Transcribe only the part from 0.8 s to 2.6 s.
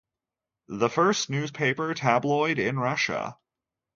first newspaper tabloid